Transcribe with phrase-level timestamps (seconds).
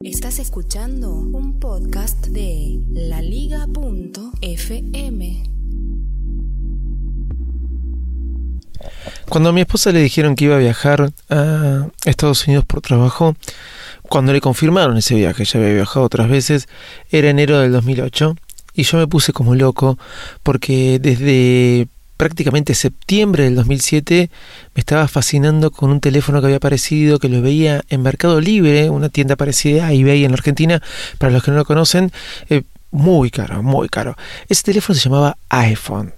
[0.00, 4.24] Estás escuchando un podcast de laliga.fm.
[9.28, 13.36] Cuando a mi esposa le dijeron que iba a viajar a Estados Unidos por trabajo,
[14.02, 16.68] cuando le confirmaron ese viaje, ya había viajado otras veces,
[17.10, 18.34] era enero del 2008
[18.74, 19.98] y yo me puse como loco
[20.42, 24.30] porque desde prácticamente septiembre del 2007
[24.74, 28.90] me estaba fascinando con un teléfono que había aparecido, que lo veía en Mercado Libre,
[28.90, 30.82] una tienda parecida a eBay en Argentina,
[31.18, 32.12] para los que no lo conocen,
[32.48, 34.16] eh, muy caro, muy caro.
[34.48, 36.14] Ese teléfono se llamaba iPhone.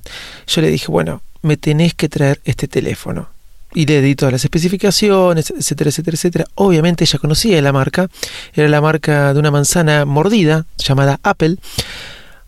[0.46, 3.28] Yo le dije, bueno, me tenés que traer este teléfono.
[3.74, 6.44] Y le di todas las especificaciones, etcétera, etcétera, etcétera.
[6.54, 8.08] Obviamente ella conocía la marca.
[8.54, 11.56] Era la marca de una manzana mordida llamada Apple.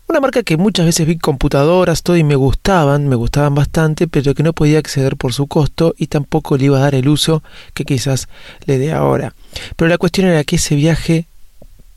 [0.09, 4.33] Una marca que muchas veces vi computadoras, todo y me gustaban, me gustaban bastante, pero
[4.33, 7.43] que no podía acceder por su costo y tampoco le iba a dar el uso
[7.75, 8.27] que quizás
[8.65, 9.35] le dé ahora.
[9.75, 11.27] Pero la cuestión era que ese viaje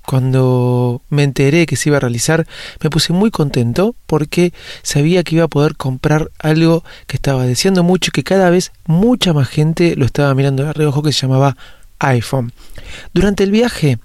[0.05, 2.47] cuando me enteré que se iba a realizar,
[2.83, 4.53] me puse muy contento porque
[4.83, 8.73] sabía que iba a poder comprar algo que estaba deseando mucho y que cada vez
[8.85, 11.57] mucha más gente lo estaba mirando de reojo que se llamaba
[12.01, 12.53] iPhone.
[13.15, 13.99] Durante el viaje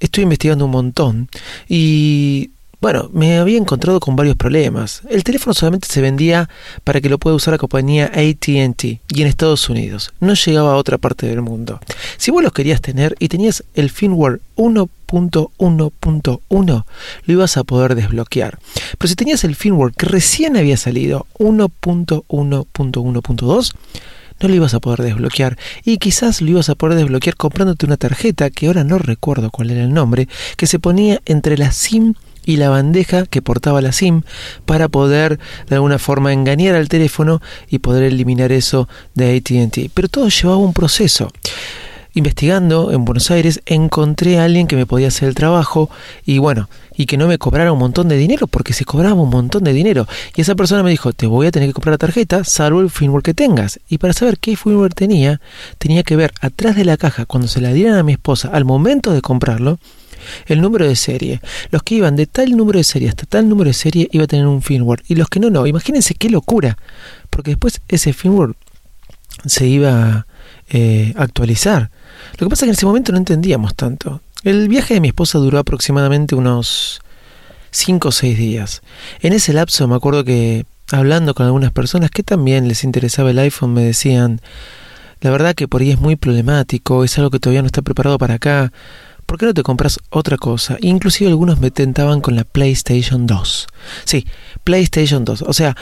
[0.00, 1.28] estoy investigando un montón
[1.68, 2.50] y
[2.84, 5.00] bueno, me había encontrado con varios problemas.
[5.08, 6.50] El teléfono solamente se vendía
[6.84, 10.12] para que lo pueda usar la compañía ATT y en Estados Unidos.
[10.20, 11.80] No llegaba a otra parte del mundo.
[12.18, 16.84] Si vos los querías tener y tenías el firmware 1.1.1,
[17.24, 18.58] lo ibas a poder desbloquear.
[18.98, 23.74] Pero si tenías el firmware que recién había salido 1.1.1.2,
[24.40, 25.56] no lo ibas a poder desbloquear
[25.86, 29.70] y quizás lo ibas a poder desbloquear comprándote una tarjeta que ahora no recuerdo cuál
[29.70, 30.28] era el nombre,
[30.58, 32.12] que se ponía entre la SIM
[32.44, 34.22] y la bandeja que portaba la SIM
[34.66, 35.38] para poder
[35.68, 39.90] de alguna forma engañar al teléfono y poder eliminar eso de ATT.
[39.92, 41.30] Pero todo llevaba un proceso.
[42.16, 45.90] Investigando en Buenos Aires encontré a alguien que me podía hacer el trabajo
[46.24, 49.30] y bueno, y que no me cobrara un montón de dinero porque se cobraba un
[49.30, 50.06] montón de dinero.
[50.36, 52.90] Y esa persona me dijo, te voy a tener que comprar la tarjeta salvo el
[52.90, 53.80] firmware que tengas.
[53.88, 55.40] Y para saber qué firmware tenía,
[55.78, 58.64] tenía que ver atrás de la caja cuando se la dieran a mi esposa al
[58.64, 59.80] momento de comprarlo
[60.46, 61.40] el número de serie.
[61.70, 64.26] Los que iban de tal número de serie hasta tal número de serie iba a
[64.26, 65.02] tener un firmware.
[65.08, 65.66] Y los que no, no.
[65.66, 66.76] Imagínense qué locura.
[67.30, 68.54] Porque después ese firmware
[69.46, 70.26] se iba a
[70.70, 71.90] eh, actualizar.
[72.38, 74.20] Lo que pasa es que en ese momento no entendíamos tanto.
[74.42, 77.00] El viaje de mi esposa duró aproximadamente unos
[77.70, 78.82] 5 o 6 días.
[79.20, 83.38] En ese lapso me acuerdo que hablando con algunas personas que también les interesaba el
[83.38, 84.40] iPhone me decían,
[85.20, 88.18] la verdad que por ahí es muy problemático, es algo que todavía no está preparado
[88.18, 88.72] para acá.
[89.26, 90.76] ¿Por qué no te compras otra cosa?
[90.80, 93.66] Inclusive algunos me tentaban con la PlayStation 2.
[94.04, 94.26] Sí,
[94.62, 95.42] PlayStation 2.
[95.42, 95.76] O sea,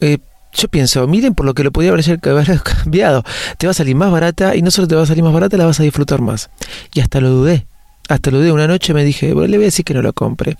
[0.00, 0.18] eh,
[0.52, 2.04] yo pienso, miren por lo que lo podía haber
[2.62, 3.24] cambiado.
[3.58, 5.56] Te va a salir más barata y no solo te va a salir más barata,
[5.56, 6.50] la vas a disfrutar más.
[6.92, 7.66] Y hasta lo dudé.
[8.08, 8.52] Hasta lo dudé.
[8.52, 10.56] Una noche me dije, bueno, le voy a decir que no lo compre.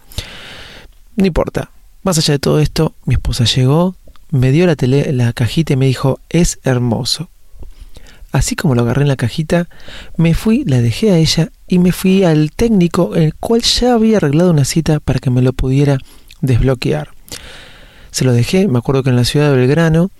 [1.16, 1.70] No importa.
[2.02, 3.96] Más allá de todo esto, mi esposa llegó,
[4.30, 7.28] me dio la, tele, la cajita y me dijo, es hermoso.
[8.30, 9.68] Así como lo agarré en la cajita,
[10.16, 14.18] me fui, la dejé a ella y me fui al técnico, el cual ya había
[14.18, 15.98] arreglado una cita para que me lo pudiera
[16.42, 17.08] desbloquear.
[18.10, 20.10] Se lo dejé, me acuerdo que en la ciudad de Belgrano,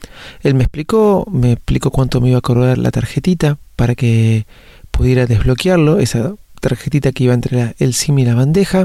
[0.43, 4.47] él me explicó, me explicó cuánto me iba a cobrar la tarjetita para que
[4.91, 8.85] pudiera desbloquearlo, esa tarjetita que iba entre el SIM y la bandeja.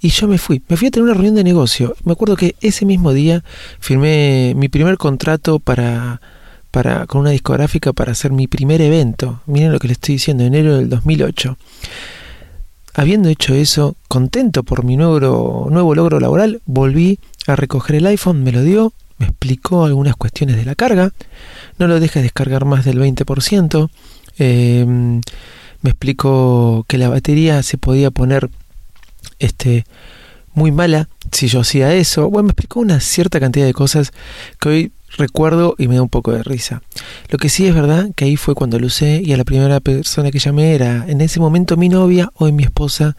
[0.00, 1.94] Y yo me fui, me fui a tener una reunión de negocio.
[2.04, 3.42] Me acuerdo que ese mismo día
[3.80, 6.20] firmé mi primer contrato para,
[7.06, 9.40] con una discográfica para hacer mi primer evento.
[9.46, 11.56] Miren lo que les estoy diciendo, enero del 2008.
[12.94, 18.42] Habiendo hecho eso, contento por mi nuevo, nuevo logro laboral, volví a recoger el iPhone,
[18.42, 21.12] me lo dio, me explicó algunas cuestiones de la carga,
[21.78, 23.88] no lo dejes descargar más del 20%,
[24.38, 28.50] eh, me explicó que la batería se podía poner
[29.38, 29.84] este,
[30.54, 32.30] muy mala si yo hacía eso.
[32.30, 34.12] Bueno, me explicó una cierta cantidad de cosas
[34.60, 36.82] que hoy recuerdo y me da un poco de risa.
[37.28, 39.80] Lo que sí es verdad que ahí fue cuando lo usé y a la primera
[39.80, 43.16] persona que llamé era en ese momento mi novia o mi esposa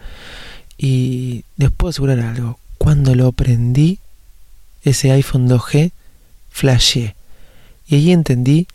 [0.78, 3.98] y les puedo asegurar algo, cuando lo prendí
[4.82, 5.92] ese iPhone 2G,
[6.50, 7.16] flashé
[7.88, 8.66] y ahí entendí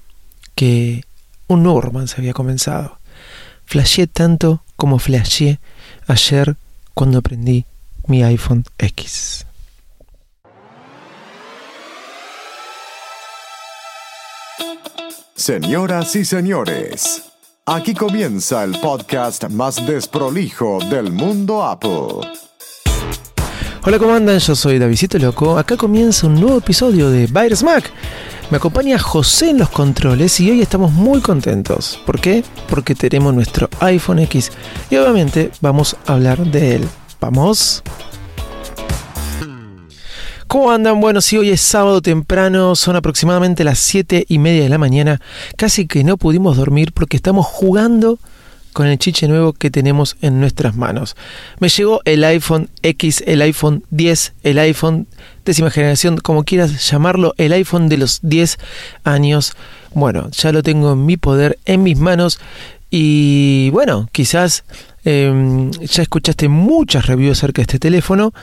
[0.56, 1.04] que
[1.48, 2.98] un nuevo romance había comenzado.
[3.66, 5.60] Flashé tanto como flashé
[6.08, 6.56] ayer
[6.94, 7.66] cuando aprendí
[8.08, 9.46] mi iPhone X.
[15.36, 17.24] Señoras y señores,
[17.66, 22.28] aquí comienza el podcast más desprolijo del mundo Apple.
[23.84, 24.38] Hola, ¿cómo andan?
[24.38, 25.58] Yo soy Davidito Loco.
[25.58, 27.92] Acá comienza un nuevo episodio de Virus Mac.
[28.52, 32.00] Me acompaña José en los controles y hoy estamos muy contentos.
[32.06, 32.44] ¿Por qué?
[32.70, 34.52] Porque tenemos nuestro iPhone X
[34.92, 36.88] y obviamente vamos a hablar de él.
[37.22, 37.84] ¿Vamos?
[40.48, 41.00] ¿Cómo andan?
[41.00, 45.22] Bueno, si hoy es sábado temprano, son aproximadamente las 7 y media de la mañana.
[45.56, 48.18] Casi que no pudimos dormir porque estamos jugando
[48.74, 51.16] con el chiche nuevo que tenemos en nuestras manos.
[51.60, 55.08] Me llegó el iPhone X, el iPhone 10, el iPhone
[55.46, 58.58] décima generación, como quieras llamarlo, el iPhone de los 10
[59.04, 59.54] años.
[59.94, 62.40] Bueno, ya lo tengo en mi poder, en mis manos.
[62.94, 64.66] Y bueno, quizás
[65.06, 68.34] em, ya escuchaste muchas reviews acerca de este teléfono,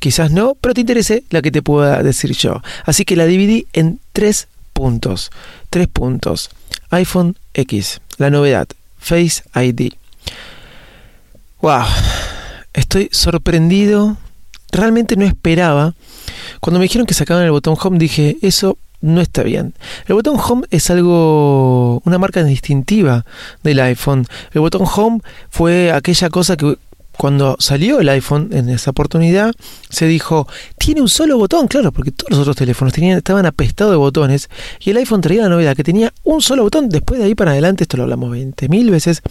[0.00, 2.60] quizás no, pero te interese la que te pueda decir yo.
[2.84, 5.30] Así que la dividí en tres puntos.
[5.70, 6.50] Tres puntos.
[6.90, 8.66] iPhone X, la novedad,
[8.98, 9.92] Face ID.
[11.60, 11.84] Wow,
[12.72, 14.16] estoy sorprendido.
[14.72, 15.94] Realmente no esperaba.
[16.60, 19.74] Cuando me dijeron que sacaban el botón Home, dije, eso no está bien.
[20.06, 23.26] El botón Home es algo, una marca distintiva
[23.62, 24.26] del iPhone.
[24.52, 25.20] El botón Home
[25.50, 26.78] fue aquella cosa que
[27.16, 29.52] cuando salió el iPhone en esa oportunidad,
[29.90, 33.92] se dijo, tiene un solo botón, claro, porque todos los otros teléfonos tenían, estaban apestados
[33.92, 34.48] de botones,
[34.80, 37.52] y el iPhone traía la novedad que tenía un solo botón, después de ahí para
[37.52, 39.22] adelante, esto lo hablamos 20.000 veces,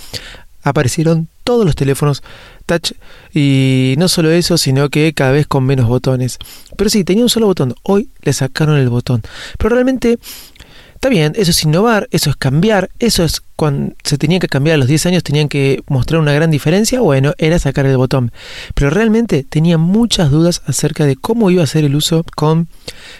[0.64, 2.24] aparecieron todos los teléfonos
[2.66, 2.94] touch
[3.34, 6.38] y no solo eso, sino que cada vez con menos botones.
[6.78, 9.22] Pero sí, tenía un solo botón, hoy le sacaron el botón.
[9.58, 10.20] Pero realmente
[11.02, 14.76] está bien, eso es innovar, eso es cambiar, eso es cuando se tenía que cambiar
[14.76, 18.32] a los 10 años, tenían que mostrar una gran diferencia, bueno, era sacar el botón.
[18.76, 22.68] Pero realmente tenía muchas dudas acerca de cómo iba a ser el uso con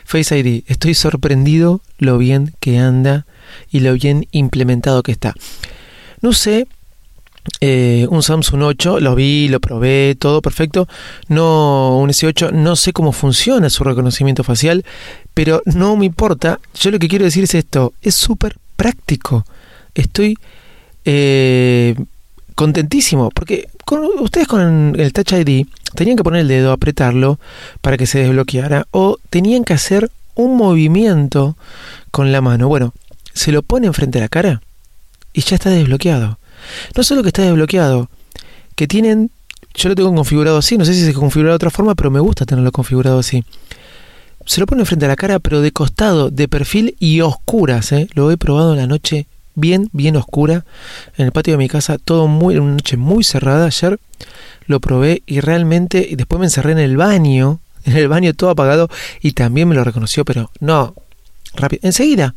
[0.06, 0.64] Face ID.
[0.68, 3.26] Estoy sorprendido lo bien que anda
[3.72, 5.34] y lo bien implementado que está.
[6.22, 6.68] No sé
[7.60, 10.88] eh, un Samsung 8, lo vi, lo probé, todo perfecto.
[11.28, 14.86] No, un S8, no sé cómo funciona su reconocimiento facial,
[15.34, 16.60] pero no me importa.
[16.76, 19.46] Yo lo que quiero decir es esto: es súper práctico.
[19.96, 20.38] Estoy
[21.06, 21.96] eh,
[22.56, 27.40] contentísimo, porque con, ustedes con el Touch ID tenían que poner el dedo, apretarlo
[27.82, 31.58] para que se desbloqueara, o tenían que hacer un movimiento
[32.12, 32.68] con la mano.
[32.68, 32.94] Bueno,
[33.34, 34.62] se lo pone enfrente a la cara
[35.34, 36.38] y ya está desbloqueado.
[36.96, 38.10] No solo que está desbloqueado,
[38.76, 39.32] que tienen,
[39.74, 42.20] yo lo tengo configurado así, no sé si se configura de otra forma, pero me
[42.20, 43.44] gusta tenerlo configurado así.
[44.46, 48.08] Se lo pone frente a la cara, pero de costado, de perfil y oscuras, ¿eh?
[48.14, 50.66] Lo he probado en la noche bien, bien oscura,
[51.18, 54.00] en el patio de mi casa, todo muy, en una noche muy cerrada ayer.
[54.66, 58.50] Lo probé y realmente, y después me encerré en el baño, en el baño todo
[58.50, 58.90] apagado,
[59.22, 60.96] y también me lo reconoció, pero no,
[61.54, 62.36] rápido, enseguida.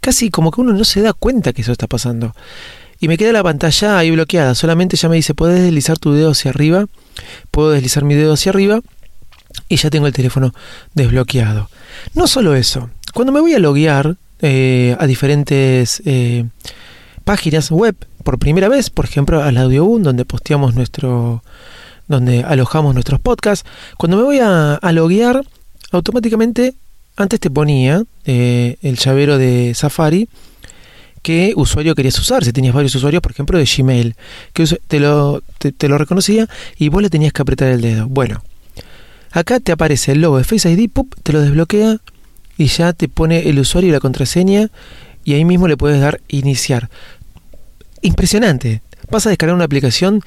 [0.00, 2.34] Casi como que uno no se da cuenta que eso está pasando
[3.04, 4.54] y me queda la pantalla ahí bloqueada.
[4.54, 6.86] Solamente ya me dice, puedes deslizar tu dedo hacia arriba.
[7.50, 8.80] Puedo deslizar mi dedo hacia arriba
[9.68, 10.54] y ya tengo el teléfono
[10.94, 11.68] desbloqueado.
[12.14, 16.46] No solo eso, cuando me voy a loguear eh, a diferentes eh,
[17.24, 21.42] páginas web por primera vez, por ejemplo al Audioboom, donde posteamos nuestro
[22.08, 23.68] donde alojamos nuestros podcasts,
[23.98, 25.44] cuando me voy a, loguear,
[25.92, 26.72] automáticamente
[27.16, 30.26] antes te ponía eh, el llavero de Safari
[31.24, 32.44] qué usuario querías usar.
[32.44, 34.14] Si tenías varios usuarios, por ejemplo, de Gmail,
[34.52, 36.46] que te lo, te, lo reconocía
[36.78, 38.06] y vos le tenías que apretar el dedo.
[38.06, 38.44] Bueno,
[39.32, 40.90] acá te aparece el logo de Face ID,
[41.22, 41.96] te lo desbloquea
[42.58, 44.68] y ya te pone el usuario y la contraseña
[45.24, 46.90] y ahí mismo le puedes dar iniciar.
[48.02, 48.82] Impresionante.
[49.10, 50.20] Vas a descargar una aplicación,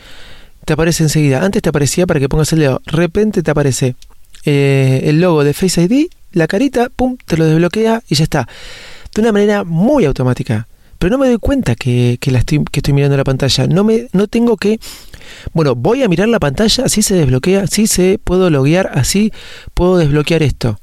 [0.65, 1.45] te aparece enseguida.
[1.45, 2.81] Antes te aparecía para que pongas el dedo.
[2.85, 3.95] De repente te aparece
[4.45, 8.47] eh, el logo de Face ID, la carita, pum, te lo desbloquea y ya está.
[9.13, 10.67] De una manera muy automática.
[10.99, 13.67] Pero no me doy cuenta que, que, la estoy, que estoy mirando la pantalla.
[13.67, 14.79] No, me, no tengo que...
[15.53, 19.31] Bueno, voy a mirar la pantalla, así se desbloquea, así se puedo loguear, así
[19.73, 20.79] puedo desbloquear esto.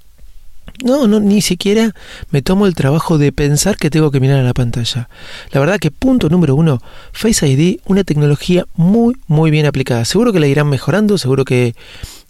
[0.82, 1.94] No, no, ni siquiera
[2.30, 5.08] me tomo el trabajo de pensar que tengo que mirar a la pantalla.
[5.52, 6.80] La verdad que punto número uno,
[7.12, 10.04] Face ID, una tecnología muy, muy bien aplicada.
[10.04, 11.74] Seguro que la irán mejorando, seguro que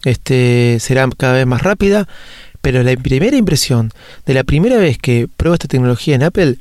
[0.05, 2.07] este, será cada vez más rápida,
[2.61, 3.91] pero la primera impresión
[4.27, 6.59] de la primera vez que pruebo esta tecnología en Apple,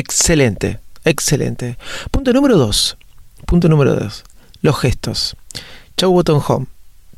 [0.00, 1.76] excelente, excelente.
[2.10, 2.96] Punto número dos,
[3.46, 4.24] punto número dos,
[4.62, 5.36] los gestos.
[5.96, 6.66] Chau botón home.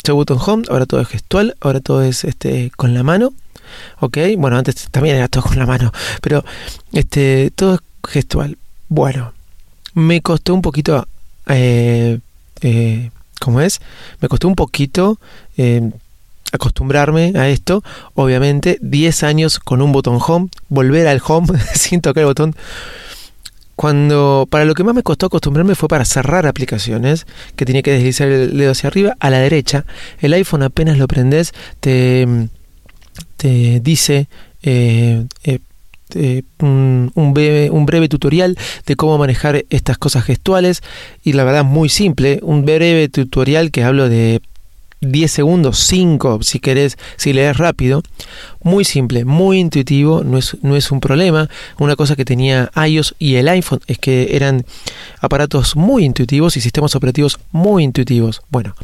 [0.05, 3.33] Chau botón home, ahora todo es gestual, ahora todo es este, con la mano
[4.01, 4.19] ¿ok?
[4.39, 6.45] Bueno, antes también era todo con la mano, pero
[6.93, 8.59] este, todo es gestual.
[8.89, 9.33] Bueno,
[9.95, 11.07] me costó un poquito,
[11.47, 12.19] eh,
[12.61, 13.11] eh,
[13.41, 13.81] ¿cómo es?
[14.21, 15.19] Me costó un poquito
[15.57, 15.91] eh,
[16.53, 17.83] acostumbrarme a esto.
[18.15, 22.55] Obviamente, 10 años con un botón home, volver al home sin tocar el botón.
[23.75, 27.93] Cuando, para lo que más me costó acostumbrarme fue para cerrar aplicaciones, que tenía que
[27.93, 29.85] deslizar el dedo hacia arriba, a la derecha.
[30.21, 32.49] El iPhone apenas lo prendes, te
[33.43, 34.29] te dice
[34.63, 38.57] eh, eh, un, breve, un, breve, tutorial
[38.87, 40.83] de cómo manejar estas cosas gestuales
[41.25, 44.43] y la verdad muy simple, un breve tutorial que hablo de
[45.03, 48.03] 10 segundos, 5 si querés, si lees rápido,
[48.63, 51.51] muy simple, muy intuitivo, no es, no es un problema.
[51.79, 54.65] Una cosa que tenía iOS y el iPhone es que eran
[55.21, 58.41] aparatos muy intuitivos y sistemas operativos muy intuitivos.
[58.49, 58.75] Bueno,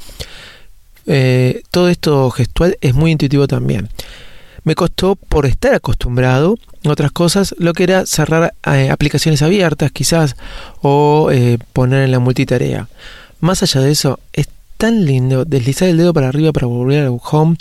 [1.70, 3.88] todo esto gestual es muy intuitivo también
[4.68, 10.36] me costó por estar acostumbrado otras cosas, lo que era cerrar eh, aplicaciones abiertas quizás
[10.82, 12.86] o eh, poner en la multitarea.
[13.40, 14.46] Más allá de eso, es
[14.78, 17.56] tan lindo deslizar el dedo para arriba para volver al home.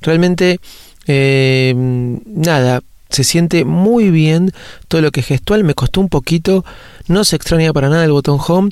[0.00, 0.58] Realmente,
[1.06, 4.52] eh, nada, se siente muy bien
[4.88, 5.64] todo lo que es gestual.
[5.64, 6.64] Me costó un poquito,
[7.06, 8.70] no se extraña para nada el botón home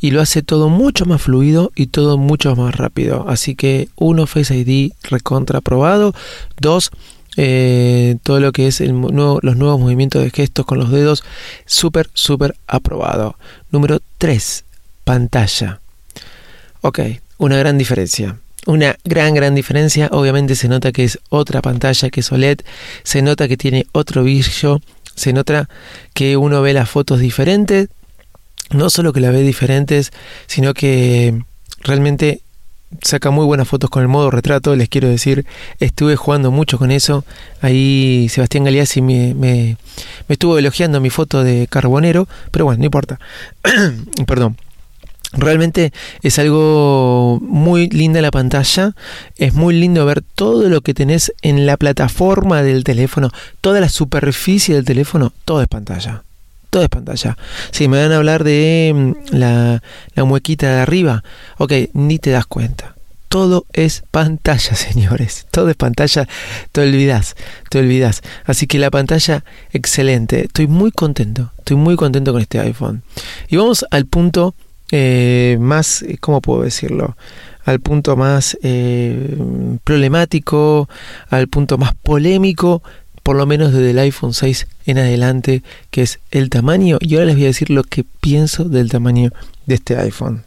[0.00, 3.26] y lo hace todo mucho más fluido y todo mucho más rápido.
[3.28, 6.14] Así que uno Face ID recontra aprobado.
[6.58, 6.90] Dos,
[7.36, 11.24] eh, todo lo que es los nuevos movimientos de gestos con los dedos,
[11.66, 13.36] súper, súper aprobado.
[13.70, 14.64] Número 3,
[15.04, 15.80] pantalla.
[16.80, 17.00] Ok,
[17.38, 18.38] una gran diferencia.
[18.66, 20.08] Una gran, gran diferencia.
[20.12, 22.60] Obviamente se nota que es otra pantalla que es OLED.
[23.02, 24.80] Se nota que tiene otro brillo.
[25.14, 25.68] Se nota
[26.14, 27.88] que uno ve las fotos diferentes.
[28.70, 30.12] No solo que la ve diferentes,
[30.46, 31.42] sino que
[31.82, 32.40] realmente
[33.02, 35.46] saca muy buenas fotos con el modo retrato, les quiero decir,
[35.80, 37.24] estuve jugando mucho con eso.
[37.60, 39.76] Ahí Sebastián Galeazzi me, me,
[40.28, 43.18] me estuvo elogiando mi foto de carbonero, pero bueno, no importa.
[44.26, 44.56] Perdón.
[45.36, 48.94] Realmente es algo muy linda la pantalla,
[49.36, 53.88] es muy lindo ver todo lo que tenés en la plataforma del teléfono, toda la
[53.88, 56.22] superficie del teléfono, todo es pantalla
[56.74, 57.38] todo es pantalla.
[57.70, 59.80] Si me van a hablar de mm, la,
[60.24, 61.22] muequita de arriba,
[61.56, 62.96] ok, ni te das cuenta.
[63.28, 65.46] Todo es pantalla, señores.
[65.52, 66.26] Todo es pantalla.
[66.72, 67.36] Te olvidas,
[67.70, 68.22] te olvidas.
[68.44, 70.46] Así que la pantalla, excelente.
[70.46, 71.52] Estoy muy contento.
[71.58, 73.04] Estoy muy contento con este iPhone.
[73.46, 74.56] Y vamos al punto
[74.90, 77.16] eh, más, eh, ¿cómo puedo decirlo?
[77.64, 79.36] Al punto más eh,
[79.84, 80.88] problemático,
[81.30, 82.82] al punto más polémico
[83.24, 86.98] por lo menos desde el iPhone 6 en adelante, que es el tamaño.
[87.00, 89.30] Y ahora les voy a decir lo que pienso del tamaño
[89.64, 90.44] de este iPhone.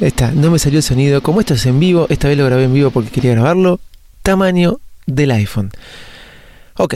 [0.00, 1.22] Está, no me salió el sonido.
[1.22, 3.80] Como esto es en vivo, esta vez lo grabé en vivo porque quería grabarlo.
[4.22, 5.70] Tamaño del iPhone.
[6.76, 6.94] Ok,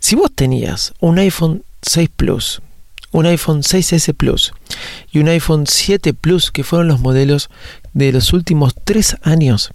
[0.00, 2.60] si vos tenías un iPhone 6 Plus,
[3.12, 4.52] un iPhone 6S Plus
[5.12, 7.50] y un iPhone 7 Plus, que fueron los modelos
[7.92, 9.70] de los últimos 3 años,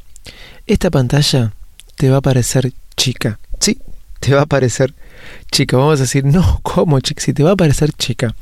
[0.65, 1.53] esta pantalla
[1.95, 3.39] te va a parecer chica.
[3.59, 3.79] Sí,
[4.19, 4.93] te va a parecer
[5.51, 5.77] chica.
[5.77, 7.21] Vamos a decir, no, ¿cómo chica?
[7.21, 8.35] Si te va a parecer chica.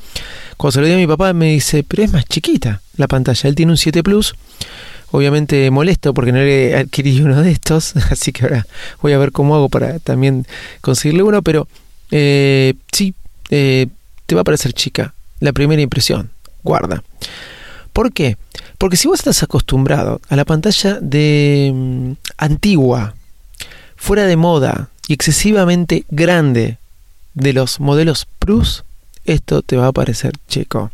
[0.58, 3.50] Cuando se lo di a mi papá me dice, pero es más chiquita la pantalla.
[3.50, 4.36] Él tiene un 7 Plus.
[5.12, 7.96] Obviamente molesto porque no le adquirí uno de estos.
[8.12, 8.68] Así que ahora
[9.02, 10.46] voy a ver cómo hago para también
[10.82, 11.42] conseguirle uno.
[11.42, 11.68] Pero
[12.12, 13.14] eh, sí,
[13.50, 13.88] eh,
[14.26, 15.14] te va a parecer chica.
[15.40, 16.32] La primera impresión.
[16.64, 17.04] Guarda.
[17.94, 18.38] ¿Por qué?
[18.78, 23.16] Porque si vos estás acostumbrado a la pantalla de mm, antigua,
[23.96, 26.78] fuera de moda y excesivamente grande
[27.34, 28.84] de los modelos Plus,
[29.26, 30.92] esto te va a parecer chico.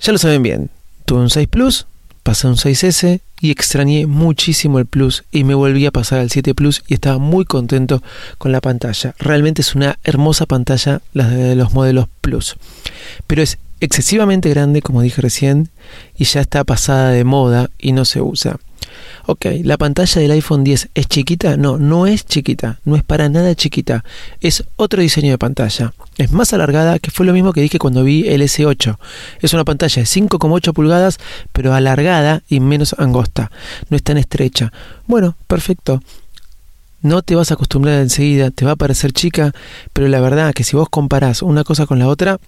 [0.00, 0.70] Ya lo saben bien,
[1.04, 1.86] tuve un 6 Plus,
[2.24, 6.54] pasé un 6S y extrañé muchísimo el Plus y me volví a pasar al 7
[6.54, 8.02] Plus y estaba muy contento
[8.38, 9.14] con la pantalla.
[9.18, 12.56] Realmente es una hermosa pantalla la de los modelos Plus.
[13.26, 15.68] Pero es excesivamente grande, como dije recién,
[16.16, 18.56] y ya está pasada de moda y no se usa.
[19.26, 21.56] Ok, ¿la pantalla del iPhone 10 es chiquita?
[21.56, 24.04] No, no es chiquita, no es para nada chiquita.
[24.40, 25.92] Es otro diseño de pantalla.
[26.16, 28.98] Es más alargada, que fue lo mismo que dije cuando vi el S8.
[29.40, 31.18] Es una pantalla de 5,8 pulgadas,
[31.52, 33.50] pero alargada y menos angosta.
[33.88, 34.72] No es tan estrecha.
[35.06, 36.02] Bueno, perfecto.
[37.02, 39.52] No te vas a acostumbrar enseguida, te va a parecer chica,
[39.92, 42.38] pero la verdad que si vos comparás una cosa con la otra,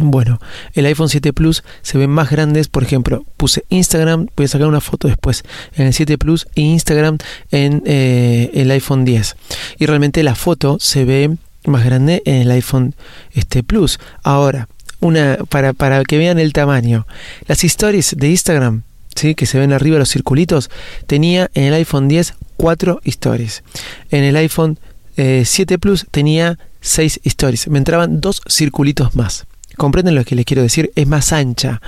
[0.00, 0.40] bueno,
[0.72, 4.66] el iPhone 7 Plus se ven más grandes, por ejemplo, puse Instagram, voy a sacar
[4.66, 5.42] una foto después
[5.74, 7.18] en el 7 Plus e Instagram
[7.50, 9.36] en eh, el iPhone 10.
[9.78, 12.94] Y realmente la foto se ve más grande en el iPhone
[13.32, 13.98] este Plus.
[14.22, 14.68] Ahora,
[15.00, 17.06] una para, para que vean el tamaño.
[17.46, 18.82] Las stories de Instagram,
[19.14, 19.34] ¿sí?
[19.34, 20.70] que se ven arriba los circulitos,
[21.06, 23.62] tenía en el iPhone 10 4 stories.
[24.10, 24.78] En el iPhone
[25.16, 27.68] 7 eh, Plus tenía 6 stories.
[27.68, 29.46] Me entraban dos circulitos más.
[29.76, 30.92] ¿Comprenden lo que les quiero decir?
[30.94, 31.80] Es más ancha.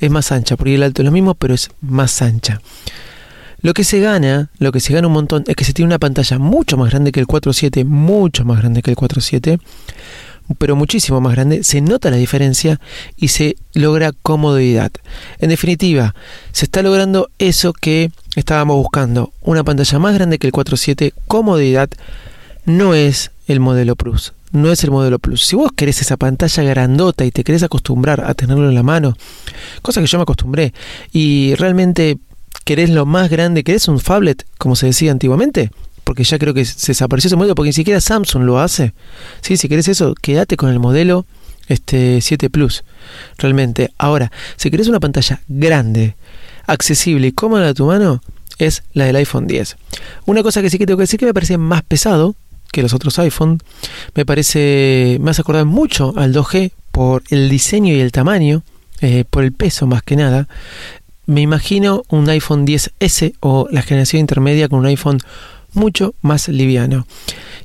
[0.00, 2.60] Es más ancha, porque el alto es lo mismo, pero es más ancha.
[3.60, 5.98] Lo que se gana, lo que se gana un montón, es que se tiene una
[5.98, 9.58] pantalla mucho más grande que el 4.7, mucho más grande que el 4.7,
[10.58, 12.80] pero muchísimo más grande, se nota la diferencia
[13.16, 14.92] y se logra comodidad.
[15.40, 16.14] En definitiva,
[16.52, 21.90] se está logrando eso que estábamos buscando, una pantalla más grande que el 4.7, comodidad,
[22.64, 25.44] no es el modelo Plus no es el modelo Plus.
[25.44, 29.16] Si vos querés esa pantalla grandota y te querés acostumbrar a tenerlo en la mano,
[29.82, 30.72] cosa que yo me acostumbré,
[31.12, 32.18] y realmente
[32.64, 35.70] querés lo más grande, querés un phablet, como se decía antiguamente,
[36.04, 38.94] porque ya creo que se desapareció ese modelo, porque ni siquiera Samsung lo hace.
[39.42, 39.56] ¿Sí?
[39.56, 41.26] Si querés eso, quédate con el modelo
[41.68, 42.84] este 7 Plus,
[43.36, 43.90] realmente.
[43.98, 46.16] Ahora, si querés una pantalla grande,
[46.66, 48.22] accesible y cómoda a tu mano,
[48.58, 49.76] es la del iPhone 10.
[50.24, 52.34] Una cosa que sí que tengo que decir que me parece más pesado,
[52.72, 53.58] que los otros iPhone.
[54.14, 58.62] Me parece, me hace acordar mucho al 2G por el diseño y el tamaño,
[59.00, 60.48] eh, por el peso más que nada.
[61.26, 65.18] Me imagino un iPhone 10S o la generación intermedia con un iPhone
[65.74, 67.06] mucho más liviano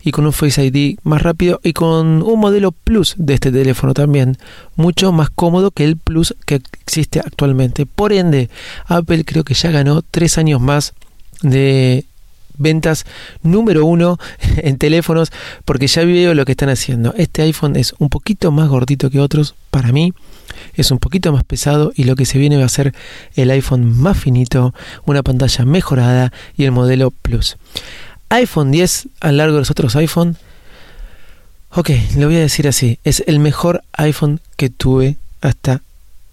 [0.03, 3.93] y con un Face ID más rápido y con un modelo Plus de este teléfono
[3.93, 4.37] también,
[4.75, 7.85] mucho más cómodo que el Plus que existe actualmente.
[7.85, 8.49] Por ende,
[8.85, 10.93] Apple creo que ya ganó tres años más
[11.41, 12.05] de
[12.57, 13.05] ventas
[13.41, 14.17] número uno
[14.57, 15.31] en teléfonos
[15.65, 17.13] porque ya veo lo que están haciendo.
[17.17, 20.13] Este iPhone es un poquito más gordito que otros para mí.
[20.75, 22.93] Es un poquito más pesado y lo que se viene va a ser
[23.35, 24.73] el iPhone más finito,
[25.05, 27.57] una pantalla mejorada y el modelo Plus.
[28.29, 30.37] iPhone 10 a lo largo de los otros iPhone.
[31.71, 32.99] Ok, lo voy a decir así.
[33.03, 35.81] Es el mejor iPhone que tuve hasta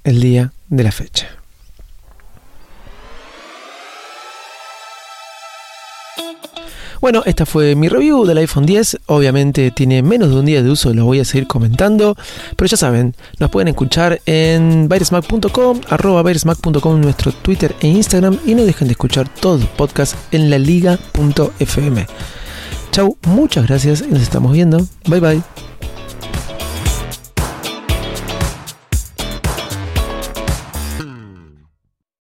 [0.05, 1.40] el día de la fecha.
[7.01, 8.99] Bueno, esta fue mi review del iPhone 10.
[9.07, 12.15] Obviamente tiene menos de un día de uso, lo voy a seguir comentando.
[12.57, 18.39] Pero ya saben, nos pueden escuchar en virusmac.com, arroba en nuestro Twitter e Instagram.
[18.45, 22.07] Y no dejen de escuchar todos los podcasts en la liga.fm.
[22.91, 24.87] Chau, muchas gracias y nos estamos viendo.
[25.07, 25.70] Bye bye.